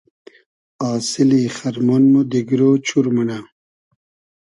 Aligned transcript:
آسیلی 0.91 1.43
خئرمۉن 1.55 2.03
مۉ 2.11 2.15
دیگرۉ 2.31 2.61
چور 2.87 3.05
مونۂ 3.15 3.39